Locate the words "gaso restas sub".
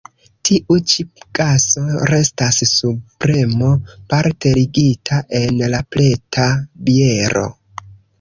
1.39-2.95